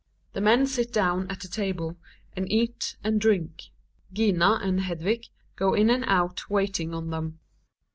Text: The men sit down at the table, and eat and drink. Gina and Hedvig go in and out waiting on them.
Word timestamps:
The 0.33 0.41
men 0.41 0.65
sit 0.65 0.91
down 0.91 1.29
at 1.29 1.41
the 1.41 1.47
table, 1.47 1.95
and 2.35 2.51
eat 2.51 2.95
and 3.03 3.21
drink. 3.21 3.65
Gina 4.11 4.57
and 4.63 4.81
Hedvig 4.81 5.27
go 5.55 5.75
in 5.75 5.91
and 5.91 6.03
out 6.05 6.49
waiting 6.49 6.91
on 6.91 7.11
them. 7.11 7.37